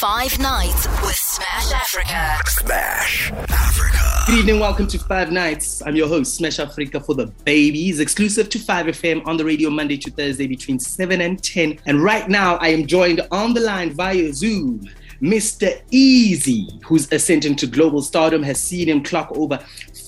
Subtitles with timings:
[0.00, 2.38] Five Nights with Smash Africa.
[2.46, 4.24] Smash Africa.
[4.26, 5.82] Good evening, welcome to Five Nights.
[5.84, 9.98] I'm your host, Smash Africa for the babies, exclusive to 5FM on the radio Monday
[9.98, 11.80] to Thursday between 7 and 10.
[11.84, 14.88] And right now, I am joined on the line via Zoom.
[15.20, 15.78] Mr.
[15.90, 19.58] Eazi, whose ascent into global stardom has seen him clock over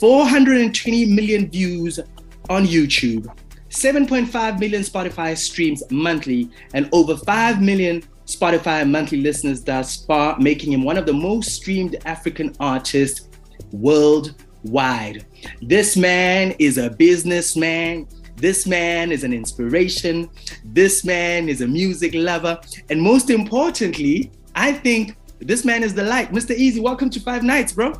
[0.00, 2.00] 420 million views
[2.48, 3.26] on YouTube,
[3.68, 8.02] 7.5 million Spotify streams monthly, and over 5 million
[8.36, 13.28] Spotify monthly listeners thus far, making him one of the most streamed African artists
[13.72, 15.26] worldwide.
[15.60, 18.06] This man is a businessman.
[18.36, 20.28] This man is an inspiration.
[20.64, 22.60] This man is a music lover.
[22.90, 26.32] And most importantly, I think this man is the light.
[26.32, 26.56] Mr.
[26.56, 27.92] Eazi, welcome to Five Nights, bro.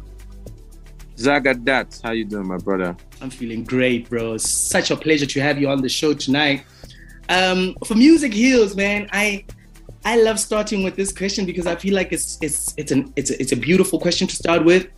[1.17, 2.97] Zagadat, how you doing, my brother?
[3.21, 4.35] I'm feeling great, bro.
[4.35, 6.65] It's such a pleasure to have you on the show tonight.
[7.29, 9.45] Um, for Music Heals, man, I
[10.05, 13.31] I love starting with this question because I feel like it's it's it's an it's
[13.31, 14.89] a, it's a beautiful question to start with.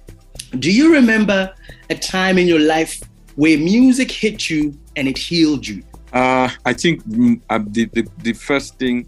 [0.59, 1.53] Do you remember
[1.91, 3.03] a time in your life
[3.37, 5.83] where music hit you and it healed you?
[6.13, 9.07] Uh, I think mm, uh, the, the the first thing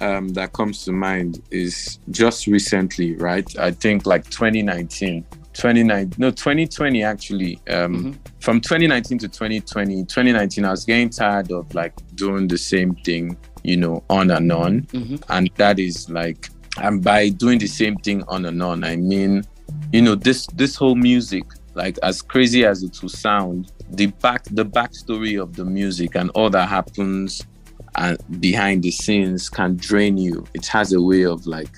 [0.00, 3.48] um, that comes to mind is just recently, right?
[3.58, 5.24] I think like 2019.
[5.58, 8.12] 2019 no 2020 actually um, mm-hmm.
[8.40, 13.36] from 2019 to 2020 2019 i was getting tired of like doing the same thing
[13.62, 14.82] you know, on and on.
[14.82, 15.16] Mm-hmm.
[15.28, 16.48] And that is like,
[16.78, 19.44] and by doing the same thing on and on, I mean,
[19.92, 24.44] you know, this this whole music, like as crazy as it will sound, the back
[24.44, 27.42] the backstory of the music and all that happens
[27.96, 30.46] and uh, behind the scenes can drain you.
[30.54, 31.70] It has a way of like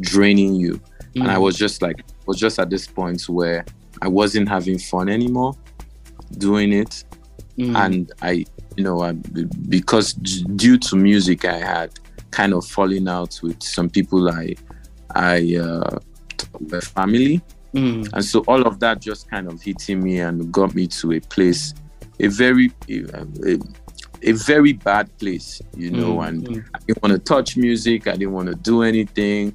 [0.00, 0.74] draining you.
[0.74, 1.22] Mm-hmm.
[1.22, 1.42] And I mm.
[1.42, 3.64] was just like was just at this point where
[4.02, 5.54] I wasn't having fun anymore
[6.38, 7.04] doing it.
[7.56, 7.76] Mm-hmm.
[7.76, 8.44] And I
[8.76, 9.12] you know, I,
[9.68, 11.90] because due to music, I had
[12.30, 14.54] kind of fallen out with some people I,
[15.14, 15.98] I, uh,
[16.60, 17.40] my family.
[17.74, 18.12] Mm.
[18.12, 21.20] And so all of that just kind of hitting me and got me to a
[21.20, 21.74] place,
[22.20, 23.58] a very, a,
[24.22, 26.16] a very bad place, you know.
[26.16, 26.28] Mm.
[26.28, 26.64] And mm.
[26.74, 28.08] I didn't want to touch music.
[28.08, 29.54] I didn't want to do anything.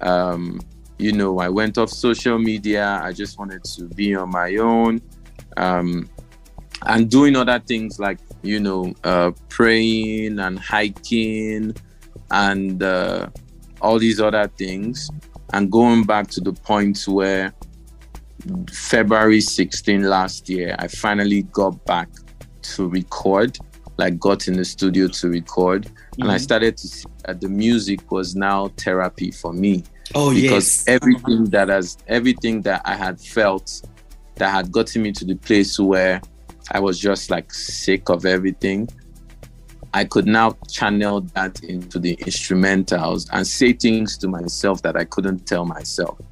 [0.00, 0.60] Um,
[0.98, 3.00] you know, I went off social media.
[3.02, 5.00] I just wanted to be on my own.
[5.56, 6.08] Um,
[6.86, 11.74] and doing other things like you know uh, praying and hiking
[12.30, 13.28] and uh,
[13.80, 15.10] all these other things
[15.52, 17.52] and going back to the point where
[18.70, 22.08] february 16 last year i finally got back
[22.60, 23.56] to record
[23.96, 26.22] like got in the studio to record mm-hmm.
[26.22, 26.42] and i mm-hmm.
[26.42, 29.82] started to see that the music was now therapy for me
[30.14, 30.88] oh because yes.
[30.88, 33.82] everything that has everything that i had felt
[34.36, 36.20] that had gotten me to the place where
[36.70, 38.88] I was just like sick of everything.
[39.92, 45.04] I could now channel that into the instrumentals and say things to myself that I
[45.04, 46.18] couldn't tell myself.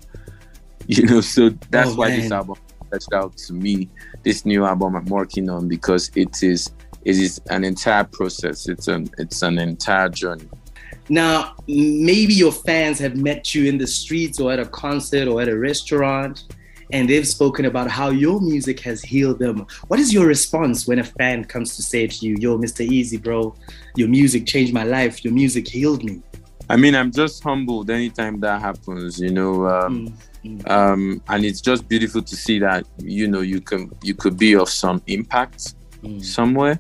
[0.89, 2.21] You know, so that's oh, why man.
[2.23, 2.57] this album
[2.91, 3.89] touched out to me.
[4.25, 6.73] This new album I'm working on because it is
[7.05, 8.69] it is an entire process.
[8.69, 10.49] It's an it's an entire journey.
[11.09, 15.41] Now, maybe your fans have met you in the streets or at a concert or
[15.43, 16.45] at a restaurant
[16.93, 19.67] and they've spoken about how your music has healed them.
[19.89, 22.87] What is your response when a fan comes to say to you, Yo, Mr.
[22.87, 23.55] Eazi, bro,
[23.97, 26.23] your music changed my life, your music healed me?
[26.69, 29.67] I mean, I'm just humbled anytime that happens, you know.
[29.67, 30.15] Um,
[30.45, 30.71] mm-hmm.
[30.71, 34.55] um, and it's just beautiful to see that, you know, you can you could be
[34.55, 36.23] of some impact mm.
[36.23, 36.79] somewhere.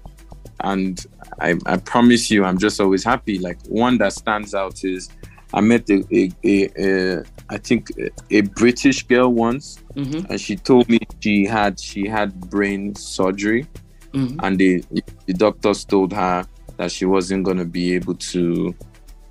[0.62, 1.04] And
[1.40, 3.38] I, I promise you, I'm just always happy.
[3.38, 5.10] Like one that stands out is
[5.54, 7.90] I met a, a, a, a I think
[8.30, 10.30] a British girl once, mm-hmm.
[10.30, 13.66] and she told me she had she had brain surgery,
[14.12, 14.38] mm-hmm.
[14.42, 14.82] and the
[15.26, 16.46] the doctors told her
[16.78, 18.74] that she wasn't gonna be able to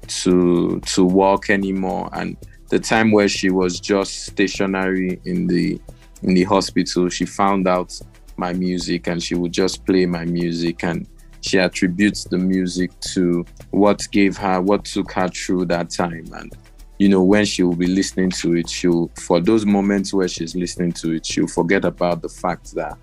[0.08, 2.38] to to walk anymore, and
[2.70, 5.82] the time where she was just stationary in the
[6.22, 8.00] in the hospital, she found out
[8.38, 11.08] my music, and she would just play my music, and
[11.42, 16.26] she attributes the music to what gave her, what took her through that time.
[16.34, 16.54] And,
[17.00, 20.56] you know, when she will be listening to it, she'll, for those moments where she's
[20.56, 22.98] listening to it, she'll forget about the fact that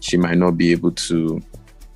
[0.00, 1.40] she might not be able to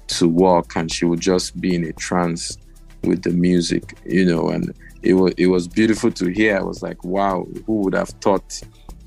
[0.09, 2.59] to walk and she would just be in a trance
[3.03, 4.73] with the music, you know, and
[5.03, 6.59] it was it was beautiful to hear.
[6.59, 8.63] I was like, wow, who would have thought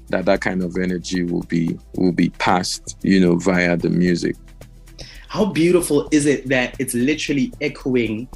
[0.10, 4.36] that that kind of energy will be will be passed, you know, via the music
[5.30, 8.28] how beautiful is it that it's literally echoing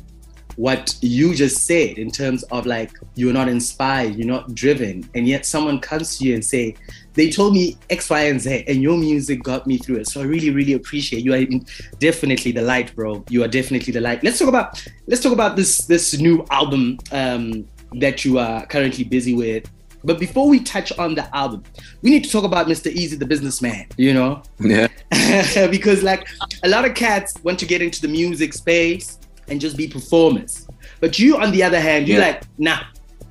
[0.55, 5.27] what you just said in terms of like you're not inspired you're not driven and
[5.27, 6.75] yet someone comes to you and say
[7.13, 10.07] they told me x y and z and your music got me through it.
[10.07, 11.33] So i really really appreciate you.
[11.33, 11.45] Are
[11.99, 13.23] definitely the light bro.
[13.29, 14.23] You are definitely the light.
[14.23, 19.03] Let's talk about let's talk about this this new album um that you are currently
[19.03, 19.69] busy with.
[20.03, 21.63] But before we touch on the album,
[22.01, 22.93] we need to talk about Mr.
[22.93, 24.43] Eazi, the businessman, you know?
[24.59, 24.87] Yeah.
[25.67, 26.27] because, like,
[26.63, 30.67] a lot of cats want to get into the music space and just be performers.
[30.99, 32.27] But you, on the other hand, you're Yeah.
[32.27, 32.79] like, nah,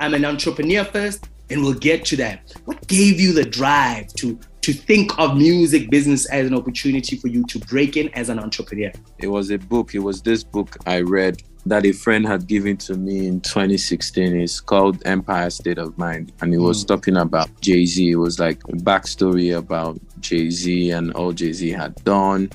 [0.01, 2.53] I'm an entrepreneur first, and we'll get to that.
[2.65, 7.29] What gave you the drive to to think of music business as an opportunity for
[7.29, 8.93] you to break in as an entrepreneur?
[9.19, 9.94] It was a book.
[9.94, 14.41] It was this book I read that a friend had given to me in 2016.
[14.41, 16.32] It's called Empire State of Mind.
[16.41, 16.88] And it was Mm.
[16.88, 18.11] talking about Jay Z.
[18.11, 22.50] It was like a backstory about Jay Z and all Jay Z had done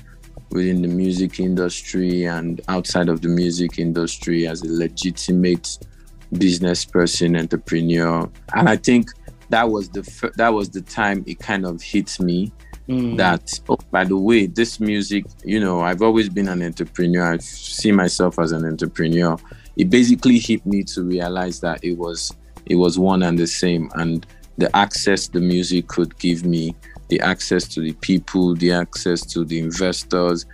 [0.50, 5.78] within the music industry and outside of the music industry as a legitimate
[6.38, 8.28] business person, entrepreneur.
[8.54, 9.10] And I think
[9.50, 12.52] that was the fir- that was the time it kind of hit me
[12.88, 13.18] Mm.
[13.18, 17.34] that oh, by the way this music you know i've always been an entrepreneur.
[17.34, 19.36] I see myself as an entrepreneur.
[19.76, 22.32] It basically hit me to realize that it was
[22.64, 26.74] it was one and the same and the access the music could give me
[27.10, 30.46] the access to the people the access to the investors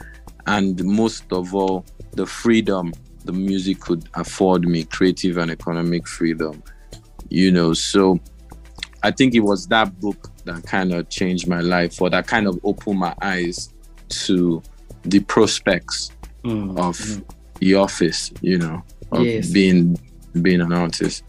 [0.48, 2.92] and most of all the freedom
[3.26, 6.60] the music could afford me creative and economic freedom
[7.30, 7.72] you know.
[7.72, 8.18] So
[9.04, 12.46] I think it was that book that kind of changed my life or that kind
[12.46, 13.68] of opened my eyes
[14.24, 14.62] to
[15.04, 16.10] the prospects
[16.42, 16.78] Mm.
[16.78, 17.24] of Mm.
[17.60, 19.50] the office, you know, of Yes.
[19.50, 19.98] being
[20.42, 21.22] being an artist.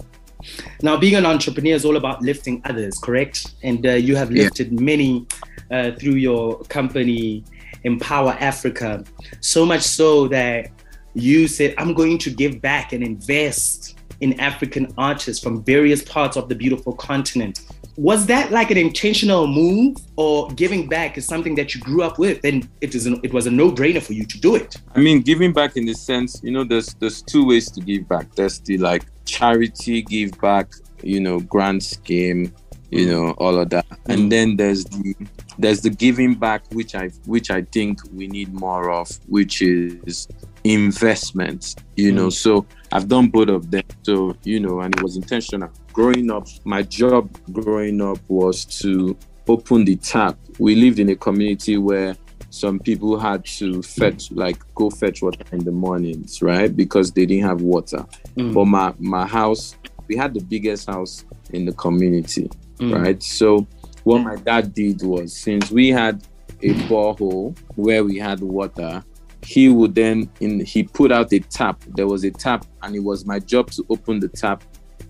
[0.82, 3.38] Now, being an entrepreneur is all about lifting others, correct?
[3.62, 4.44] And uh, you have Yeah.
[4.44, 5.26] lifted many
[5.72, 7.44] uh, through your company,
[7.86, 9.04] emPawa Africa.
[9.42, 10.70] So much so that
[11.16, 16.38] you said, I'm going to give back and invest in African artists from various parts
[16.38, 17.62] of the beautiful continent.
[17.98, 22.20] Was that like an intentional move, or giving back is something that you grew up
[22.20, 24.76] with, and it is an, it was a no-brainer for you to do it?
[24.94, 28.08] I mean, giving back in the sense, you know, there's there's two ways to give
[28.10, 28.36] back.
[28.36, 30.74] There's the like charity give back,
[31.04, 32.54] you know, grant scheme,
[32.92, 33.88] you know, all of that.
[33.88, 34.14] Mm.
[34.14, 35.16] And then there's the
[35.58, 40.28] there's the giving back which I which I think we need more of, which is
[40.66, 42.28] investment, you know.
[42.28, 42.34] Mm.
[42.34, 43.84] So I've done both of them.
[44.04, 45.70] So, you know, and it was intentional.
[45.92, 50.38] Growing up, my job growing up was to open the tap.
[50.60, 52.16] We lived in a community where
[52.52, 57.26] some people had to fetch like go fetch water in the mornings right because they
[57.26, 58.06] didn't have water
[58.38, 58.54] Mm.
[58.54, 59.76] but my my house
[60.08, 62.50] we had the biggest house in the community
[62.80, 62.94] Mm.
[62.98, 63.68] right so
[64.06, 66.24] what my dad did was since we had
[66.62, 69.04] a borehole where we had water
[69.46, 71.82] he would then in he put out a tap.
[71.96, 74.64] There was a tap and it was my job to open the tap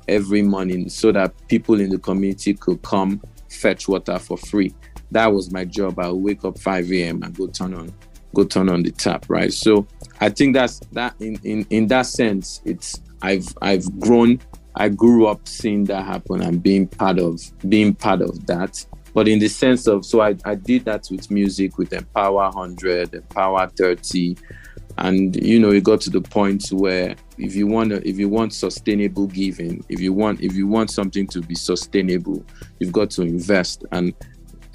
[0.07, 4.73] every morning so that people in the community could come fetch water for free.
[5.11, 5.99] That was my job.
[5.99, 7.93] I would wake up 5 a.m and go turn on
[8.33, 9.53] go turn on the tap right?
[9.53, 9.87] So
[10.21, 14.39] i think that's that in in, in that sense it's i've i've grown.
[14.77, 17.39] I grew up seeing that happen and being part of
[17.69, 18.85] being part of that
[19.15, 23.11] but in the sense of so i, I did that with music with emPawa 100
[23.11, 24.35] emPawa 30
[24.97, 28.29] and you know it got to the point where if you want to if you
[28.29, 32.43] want sustainable giving if you want if you want something to be sustainable
[32.79, 33.83] you've got to invest.
[33.91, 34.13] And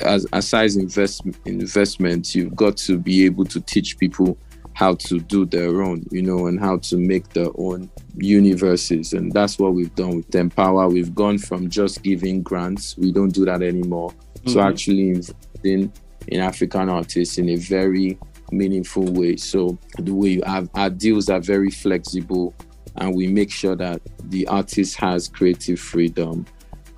[0.00, 4.36] as aside invest investment you've got to be able to teach people
[4.74, 9.14] how to do their own you know and how to make their own universes.
[9.14, 10.92] And that's what we've done with emPawa.
[10.92, 12.96] We've gone from just giving grants.
[12.98, 14.12] We don't do that anymore
[14.46, 14.68] so Mhm.
[14.70, 15.92] actually investing
[16.28, 18.18] in african artists in a very
[18.52, 22.54] meaningful way so the way you have our deals are very flexible
[22.96, 26.44] and we make sure that the artist has creative freedom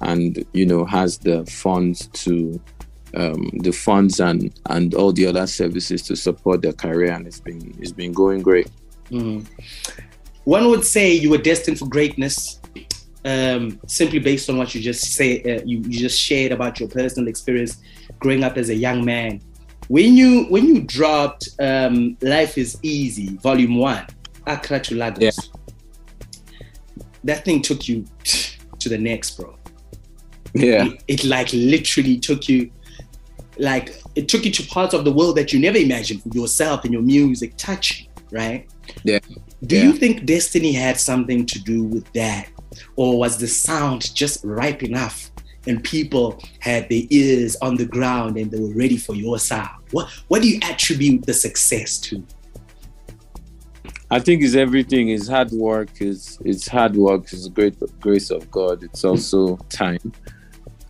[0.00, 2.60] and you know has the funds to
[3.14, 7.40] um, the funds and and all the other services to support their career and it's
[7.40, 8.68] been it's been going great
[9.10, 9.44] Mm.
[10.44, 12.58] One would say you were destined for greatness,
[13.24, 15.40] um, simply based on what you just say.
[15.42, 17.78] Uh, you, you just shared about your personal experience
[18.18, 19.40] growing up as a young man.
[19.88, 24.06] When you when you dropped um, "Life Is Eazi" Volume One,
[24.46, 25.30] Accra to Lagos, Yeah.
[27.24, 28.04] that thing took you
[28.78, 29.56] to the next, bro.
[30.54, 32.70] yeah It, it like literally took you,
[33.58, 36.84] like it took you to parts of the world that you never imagined for yourself
[36.84, 38.68] and your music touching, right?
[39.04, 39.20] Yeah.
[39.66, 39.84] Do Yeah.
[39.84, 42.48] you think destiny had something to do with that?
[42.96, 45.30] Or was the sound just ripe enough
[45.66, 49.70] and people had their ears on the ground and they were ready for your sound?
[49.92, 52.24] What what do you attribute the success to?
[54.10, 55.08] I think it's everything.
[55.08, 55.90] It's hard work.
[56.00, 57.32] It's it's hard work.
[57.32, 58.82] It's great grace of God.
[58.82, 60.12] It's also time.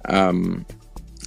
[0.08, 0.66] Um,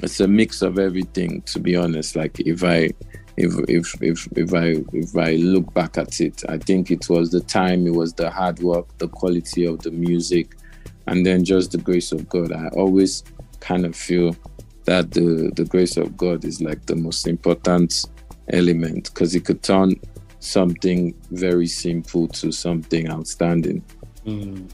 [0.04, 1.42] it's a mix of everything.
[1.44, 2.90] To be honest, like if I,
[3.38, 7.32] if if if if I if I look back at it, I think it was
[7.32, 7.86] the time.
[7.88, 10.56] It was the hard work, the quality of the music,
[11.08, 12.52] and then just the grace of God.
[12.52, 13.24] I always
[13.60, 14.36] kind of feel
[14.86, 18.06] that the the grace of God is like the most important
[18.50, 19.96] element because it could turn
[20.40, 23.84] something very simple to something outstanding.
[24.26, 24.70] Mm.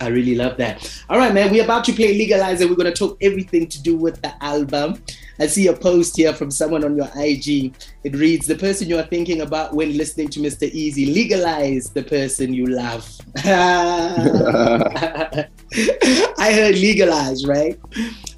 [0.00, 0.90] I really love that.
[1.08, 2.68] All right, man, we're about to play Legalizer.
[2.68, 5.02] We're going to talk everything to do with the album.
[5.38, 7.74] I see a post here from someone on your IG.
[8.04, 10.72] It reads The person you are thinking about when listening to Mr.
[10.72, 13.08] Eazi, legalize the person you love.
[13.44, 15.48] I
[16.52, 17.78] heard legalize, right?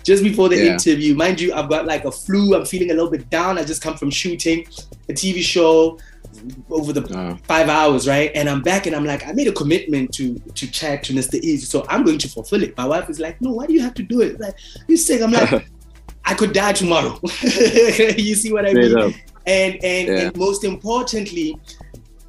[0.03, 0.73] Just before the yeah.
[0.73, 1.15] interview.
[1.15, 2.55] Mind you, I've got like a flu.
[2.55, 3.59] I'm feeling a little bit down.
[3.59, 4.67] I just come from shooting
[5.09, 5.99] a TV show
[6.71, 7.37] over the uh.
[7.45, 8.31] five hours, right?
[8.35, 11.41] And I'm back and I'm like, I made a commitment to to chat to Mr.
[11.41, 12.77] Eazi, so I'm going to fulfill it.
[12.77, 14.41] My wife is like, No, why do you have to do it?
[14.41, 14.55] Like,
[14.89, 15.23] you sick?
[15.23, 15.67] I'm like,
[16.25, 17.19] I could die tomorrow.
[17.43, 19.15] you see what I mean?
[19.47, 20.21] And and, yeah.
[20.27, 21.59] and most importantly,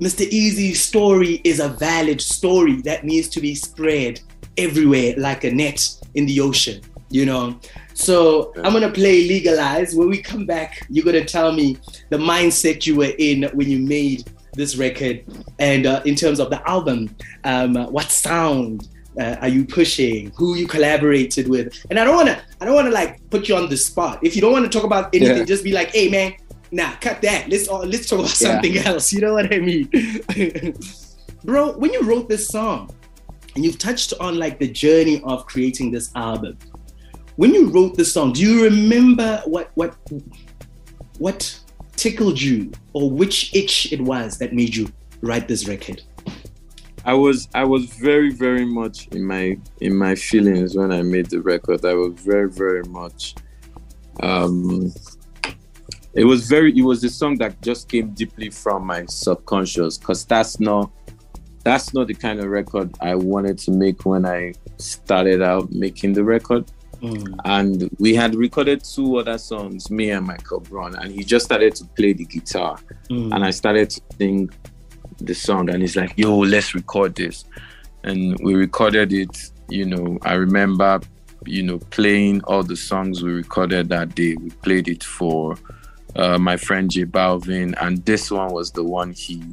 [0.02, 0.30] Mr.
[0.30, 4.20] Eazi's story is a valid story that needs to be spread
[4.58, 5.82] everywhere like a net
[6.16, 7.58] in the ocean, you know.
[7.94, 9.96] So I'm gonna play Legalize.
[9.96, 11.78] When we come back, you're gonna tell me
[12.10, 15.24] the mindset you were in when you made this record,
[15.60, 20.32] and uh, in terms of the album, um, what sound uh, are you pushing?
[20.38, 21.86] Who you collaborated with?
[21.90, 24.20] And I don't wanna, I don't wanna like put you on the spot.
[24.24, 25.44] If you don't want to talk about anything, yeah.
[25.46, 26.34] just be like, hey man,
[26.72, 27.50] nah, cut that.
[27.50, 29.14] Let's let's talk about something else.
[29.14, 29.90] You know what I mean,
[31.44, 31.78] bro?
[31.78, 32.90] When you wrote this song,
[33.56, 36.58] and you've touched on like the journey of creating this album
[37.36, 39.96] when you wrote the song, do you remember what what
[41.18, 41.60] what
[41.96, 44.88] tickled you or which itch it was that made you
[45.22, 46.02] write this record?
[47.06, 51.28] I was I was very very much in my in my feelings when I made
[51.28, 51.86] the record.
[51.86, 53.36] I was very very much
[54.22, 54.92] um
[56.14, 60.26] it was very it was a song that just came deeply from my subconscious because
[60.26, 60.92] that's not
[61.64, 66.14] that's not the kind of record I wanted to make when I started out making
[66.14, 66.72] the record.
[67.02, 67.38] Mm.
[67.44, 71.76] And we had recorded two other songs, me and Michael Brun, and he just started
[71.76, 72.78] to play the guitar.
[73.10, 73.36] Mm.
[73.36, 74.50] And I started to sing
[75.20, 77.46] the song, and he's like, yo, let's record this.
[78.04, 81.02] And we recorded it, you know, I remember,
[81.46, 84.36] you know, playing all the songs we recorded that day.
[84.36, 85.58] We played it for
[86.16, 89.44] uh, my friend J Balvin, and this one was the one he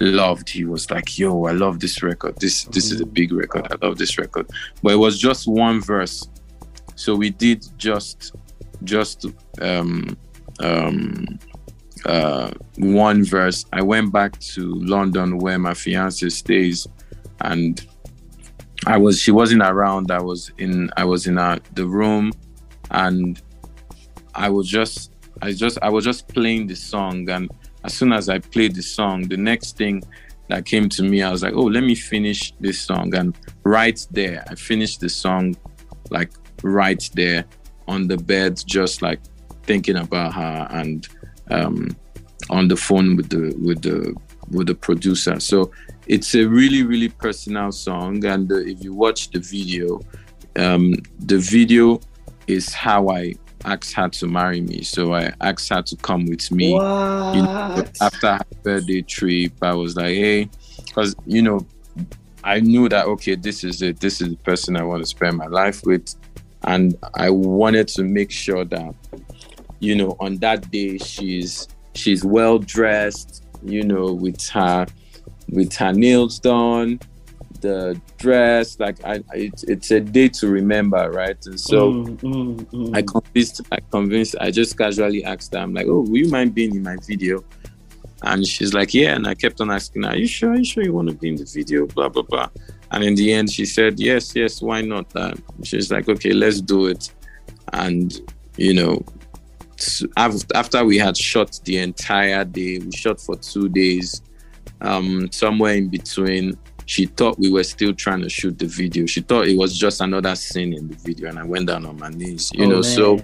[0.00, 0.48] loved.
[0.50, 2.36] He was like, "Yo, I love this record.
[2.40, 3.66] This this is a big record.
[3.70, 4.48] I love this record."
[4.82, 6.28] But it was just one verse
[6.96, 8.34] so we did just
[8.84, 9.26] just
[9.60, 10.16] um,
[10.60, 11.38] um,
[12.06, 13.64] uh, one verse.
[13.72, 16.86] I went back to London where my fiance stays,
[17.40, 17.84] and
[18.86, 20.10] I was she wasn't around.
[20.10, 22.32] I was in I was in a, the room,
[22.90, 23.40] and
[24.34, 27.50] I was just I just I was just playing the song, and
[27.84, 30.02] as soon as I played the song, the next thing
[30.48, 34.06] that came to me, I was like, oh, let me finish this song, and right
[34.10, 35.56] there, I finished the song
[36.10, 36.32] like
[36.62, 37.44] right there
[37.88, 39.20] on the bed, just like
[39.64, 41.08] thinking about her and
[41.50, 41.96] um,
[42.50, 44.14] on the phone with the with the
[44.50, 45.40] with the producer.
[45.40, 45.70] So
[46.06, 50.00] it's a really really personal song, and uh, if you watch the video,
[50.56, 52.00] um, the video
[52.46, 53.34] is how I
[53.64, 54.82] asked her to marry me.
[54.82, 56.72] So I asked her to come with me.
[56.72, 60.50] You know, after her birthday trip, I was like, hey,
[60.86, 61.66] because you know,
[62.42, 64.00] I knew that okay, this is it.
[64.00, 66.14] This is the person I want to spend my life with
[66.66, 68.94] and I wanted to make sure that
[69.80, 74.86] you know on that day she's she's well dressed, you know, with her
[75.48, 77.00] with her nails done,
[77.60, 78.78] the dress.
[78.78, 81.38] Like I, I it's a day to remember, right?
[81.46, 82.96] And so mm, mm, mm.
[82.96, 84.36] I convinced, I convinced.
[84.40, 87.44] I just casually asked her, I'm like, "Oh, will you mind being in my video?"
[88.22, 90.52] And she's like, "Yeah." And I kept on asking, "Are you sure?
[90.52, 92.48] Are you sure you want to be in the video?" Blah blah blah.
[92.94, 95.06] And in the end, she said, yes, yes, why not?
[95.16, 97.12] Uh, she's like, okay, let's do it.
[97.72, 98.20] And,
[98.56, 99.02] you know,
[100.16, 104.22] after we had shot the entire day, we shot for two days,
[104.80, 109.06] um, somewhere in between, she thought we were still trying to shoot the video.
[109.06, 111.30] She thought it was just another scene in the video.
[111.30, 112.82] And I went down on my knees, you oh, know, man.
[112.82, 113.18] so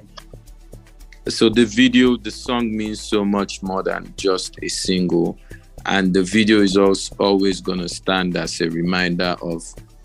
[1.28, 5.38] so the video the song means so much more than just a single
[5.87, 9.62] and the video is also always going to stand as a reminder of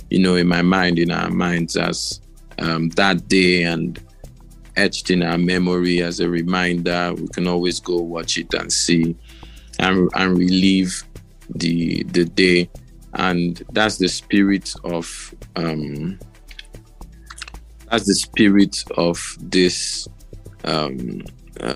[0.09, 2.21] you know in my mind in our minds as
[2.59, 4.03] um, that day and
[4.77, 9.15] etched in our memory as a reminder we can always go watch it and see
[9.79, 11.03] and, and relive
[11.55, 12.70] the the day
[13.13, 16.20] and that's the spirit of um,
[17.89, 20.08] that's the spirit of this
[20.65, 21.22] um,
[21.62, 21.75] uh,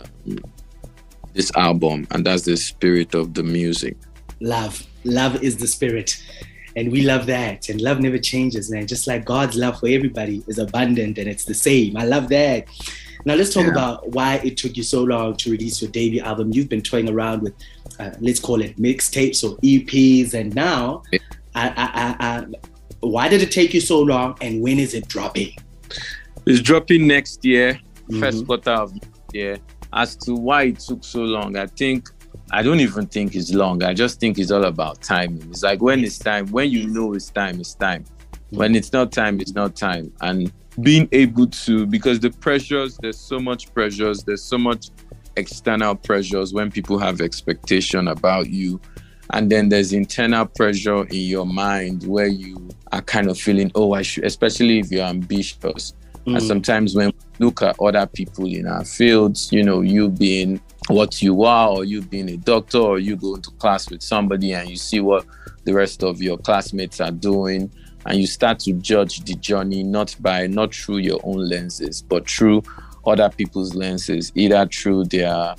[1.33, 3.95] this album, and that's the spirit of the music.
[4.41, 6.21] Love, love is the spirit.
[6.79, 7.67] And we love that.
[7.67, 8.87] And love never changes, man.
[8.87, 11.97] Just like God's love for everybody is abundant and it's the same.
[11.97, 12.67] I love that.
[13.25, 13.71] Now let's talk yeah.
[13.71, 16.53] about why it took you so long to release your debut album.
[16.53, 17.53] You've been toying around with,
[17.99, 21.19] uh, let's call it mixtapes or EPs, and now, yeah.
[21.53, 22.45] I, I, I,
[23.01, 25.57] why did it take you so long, and when is it dropping?
[26.45, 28.21] It's dropping next year, mm-hmm.
[28.21, 29.57] first quarter of next year.
[29.91, 32.09] As to why it took so long, I think
[32.51, 33.83] I don't even think it's long.
[33.83, 35.49] I just think it's all about timing.
[35.49, 38.05] It's like when it's time, when you know it's time, it's time.
[38.49, 40.11] When it's not time, it's not time.
[40.21, 44.89] And being able to, because the pressures, there's so much pressures, there's so much
[45.35, 48.81] external pressures when people have expectation about you.
[49.31, 53.93] And then there's internal pressure in your mind where you are kind of feeling, oh,
[53.93, 55.93] I should, especially if you're ambitious.
[56.25, 56.37] Mm.
[56.37, 60.59] And sometimes when we look at other people in our fields, you know, you being
[60.89, 64.53] what you are, or you being a doctor, or you go into class with somebody
[64.53, 65.25] and you see what
[65.63, 67.71] the rest of your classmates are doing,
[68.05, 72.27] and you start to judge the journey not by not through your own lenses, but
[72.29, 72.63] through
[73.05, 75.55] other people's lenses, either through their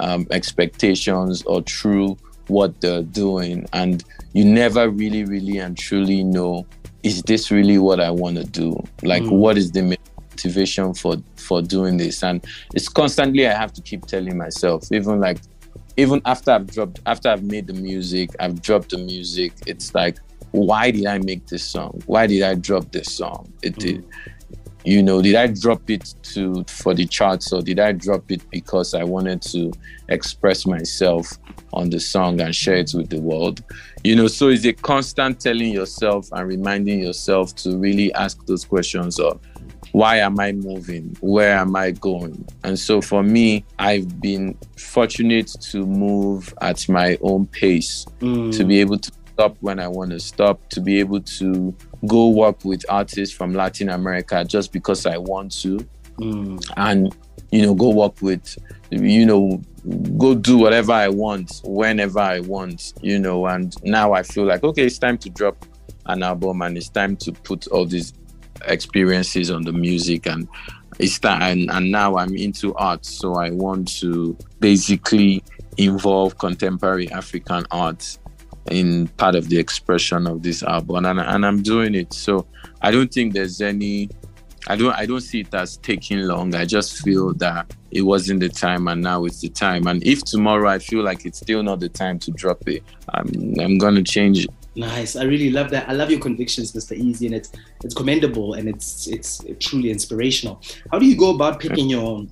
[0.00, 2.16] um, expectations or through
[2.48, 6.66] what they're doing, and you never really, really, and truly know
[7.02, 8.82] is this really what I want to do?
[9.02, 9.32] Like, mm.
[9.32, 9.82] what is the
[10.32, 12.22] motivation for for doing this.
[12.22, 15.38] And it's constantly i have to keep telling myself even like
[15.96, 20.18] even after i've dropped after i've made the music i've dropped the music it's like
[20.52, 22.02] why did i make this song?
[22.06, 23.50] Why did i drop this song?
[23.62, 24.10] It did mm.
[24.84, 28.42] you know did i drop it to for the charts or did i drop it
[28.50, 29.72] because i wanted to
[30.08, 31.38] express myself
[31.72, 33.62] on the song and share it with the world?
[34.04, 38.64] You know so it's a constant telling yourself and reminding yourself to really ask those
[38.64, 39.40] questions of
[39.90, 41.16] why am I moving?
[41.20, 42.46] Where am I going?
[42.64, 48.56] And so for me, I've been fortunate to move at my own pace, mm.
[48.56, 51.74] to be able to stop when I want to stop, to be able to
[52.06, 55.86] go work with artists from Latin America just because I want to.
[56.18, 56.64] Mm.
[56.76, 57.14] And,
[57.50, 58.56] you know, go work with,
[58.90, 59.60] you know,
[60.16, 63.46] go do whatever I want, whenever I want, you know.
[63.46, 65.66] And now I feel like, okay, it's time to drop
[66.06, 68.12] an album and it's time to put all these
[68.66, 70.48] experiences on the music and
[70.98, 75.42] it's that and, and now i'm into art so i want to basically
[75.78, 78.18] involve contemporary african art
[78.70, 82.12] in part of the expression of this album and, and i'm doing it.
[82.12, 82.46] So
[82.80, 84.08] i don't think there's any
[84.68, 86.54] i don't i don't see it as taking long.
[86.54, 89.86] I just feel that it wasn't the time and now it's the time.
[89.86, 92.82] And if tomorrow i feel like it's still not the time to drop it
[93.14, 93.28] i'm,
[93.60, 95.16] I'm gonna change it Nice.
[95.16, 95.88] I really love that.
[95.88, 96.98] I love your convictions, Mr.
[96.98, 97.52] Eazi, and it's
[97.84, 100.62] it's commendable and it's it's truly inspirational.
[100.90, 102.24] How do you go about picking your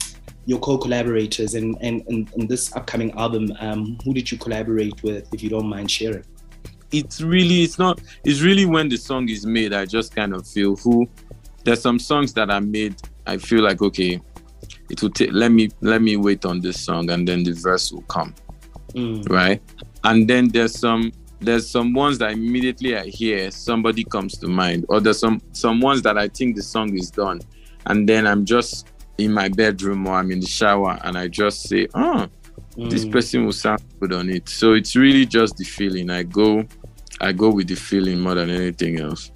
[0.46, 3.52] your co-collaborators and and, and, and this upcoming album?
[3.60, 6.24] Um, who did you collaborate with, if you don't mind sharing?
[6.92, 9.74] It's really it's not it's really when the song is made.
[9.74, 11.08] I just kind of feel who.
[11.64, 12.96] There's some songs that I made.
[13.26, 14.18] I feel like okay,
[14.88, 15.30] it will take.
[15.32, 18.34] Let me let me wait on this song, and then the verse will come,
[18.94, 19.28] mm.
[19.28, 19.60] right?
[20.04, 24.86] And then there's some there's some ones that immediately I hear somebody comes to mind,
[24.88, 27.40] or there's some some ones that I think the song is done,
[27.86, 31.68] and then I'm just in my bedroom or I'm in the shower and I just
[31.68, 32.26] say, oh,
[32.76, 32.90] mm.
[32.90, 34.48] this person will sound good on it.
[34.48, 36.10] So it's really just the feeling.
[36.10, 36.64] I go,
[37.20, 39.30] I go with the feeling more than anything else.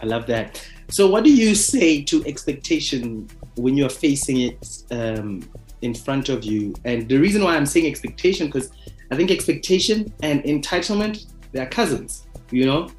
[0.00, 0.64] I love that.
[0.88, 5.48] So what do you say to expectation when you're facing it um,
[5.82, 6.74] in front of you?
[6.84, 8.70] And the reason why I'm saying expectation because
[9.10, 12.90] I think expectation and entitlement they're cousins, you know.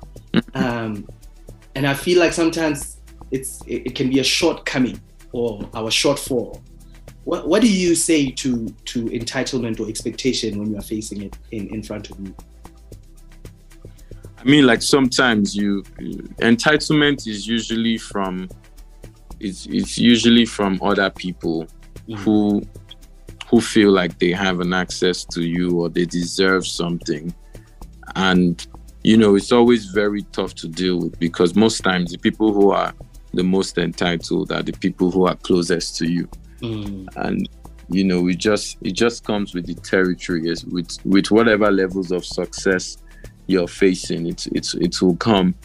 [0.54, 1.08] um,
[1.76, 2.98] and I feel like sometimes
[3.32, 5.00] it's it, it, can be a shortcoming
[5.32, 6.62] or our shortfall.
[7.24, 11.38] What what do you say to to entitlement or expectation when you are facing it
[11.52, 12.36] in in front of you?
[14.38, 15.84] I mean, like sometimes you
[16.42, 18.50] entitlement is usually from
[19.40, 21.66] it's it's usually from other people
[22.08, 22.16] mm-hmm.
[22.16, 22.64] who
[23.50, 27.34] who feel like they have an access to you or they deserve something
[28.16, 28.66] and,
[29.04, 32.72] you know, it's always very tough to deal with because most times the people who
[32.72, 32.94] are
[33.34, 36.28] the most entitled are the people who are closest to you.
[36.60, 37.08] Mm.
[37.16, 37.50] And,
[37.90, 42.12] you know, it just it just comes with the territory yes, with with whatever levels
[42.12, 42.98] of success
[43.48, 45.56] you're facing, it's it's it will come.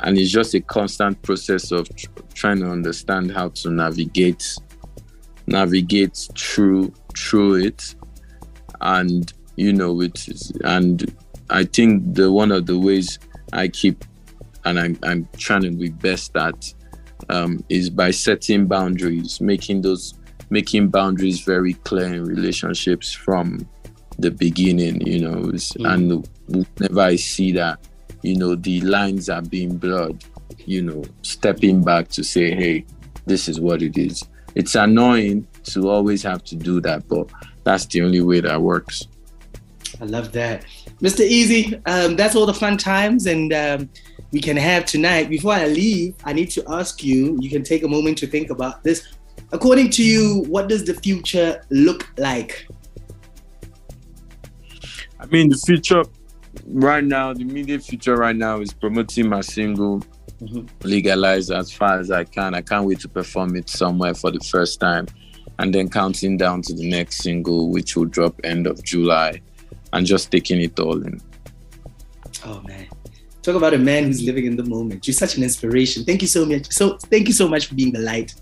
[0.00, 4.58] And it's just a constant process of tr- trying to understand how to navigate
[5.46, 7.94] navigate through through it
[8.80, 11.14] and you know it is and
[11.50, 13.18] I think the one of the ways
[13.52, 14.04] I keep
[14.64, 16.74] and I'm, I'm trying to be best at
[17.28, 20.14] um, is by setting boundaries, making those
[20.50, 23.68] making boundaries very clear in relationships from
[24.18, 25.36] the beginning, you know.
[25.36, 25.92] Mm.
[25.92, 27.80] And whenever I see that
[28.26, 30.24] you know, the lines are being blurred,
[30.64, 32.84] you know, stepping back to say, hey,
[33.26, 34.24] this is what it is.
[34.56, 37.30] It's annoying to always have to do that, but
[37.62, 39.06] that's the only way that works.
[40.00, 40.64] I love that.
[41.00, 41.28] Mr.
[41.28, 43.88] Eazi, um, that's all the fun times and um,
[44.32, 45.28] we can have tonight.
[45.28, 48.50] Before I leave, I need to ask you, you can take a moment to think
[48.50, 49.14] about this.
[49.52, 52.66] According to you, what does the future look like?
[55.20, 56.02] I mean, the future
[56.66, 60.00] right now, the immediate future right now is promoting my single
[60.40, 60.66] mm-hmm.
[60.86, 62.54] legalize as far as I can.
[62.54, 65.06] I can't wait to perform it somewhere for the first time.
[65.58, 69.40] And then counting down to the next single, which will drop end of July,
[69.96, 71.20] and just taking it all in.
[72.44, 72.86] Oh man.
[73.42, 75.06] Talk about a man who's living in the moment.
[75.06, 76.04] You're such an inspiration.
[76.04, 76.72] Thank you so much.
[76.72, 78.34] So thank you so much for being the light.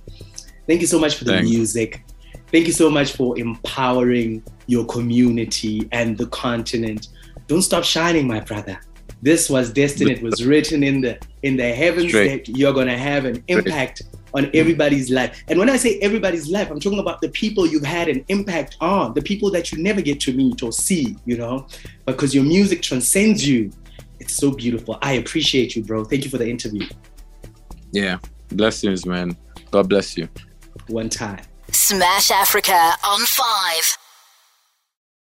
[0.67, 1.51] Thank you so much for the Thanks.
[1.51, 2.05] music.
[2.51, 7.09] Thank you so much for empowering your community and the continent.
[7.49, 8.81] Don't stop shining, my brother.
[9.21, 10.11] This was destined.
[10.11, 12.47] It was written in the in the heavens Straight.
[12.47, 14.03] that you're gonna have an impact
[14.35, 14.51] on hmm.
[14.55, 15.43] everybody's life.
[15.49, 18.77] And when I say everybody's life, I'm talking about the people you've had an impact
[18.81, 21.67] on, the people that you never get to meet or see, you know,
[22.07, 23.71] because your music transcends you.
[24.21, 24.99] It's so beautiful.
[25.03, 26.05] I appreciate you, bro.
[26.05, 26.87] Thank you for the interview.
[27.93, 28.19] Yeah.
[28.49, 29.37] Blessings, man.
[29.71, 30.29] God bless you.
[30.89, 31.41] One time.
[31.71, 34.04] Smash Africa on five.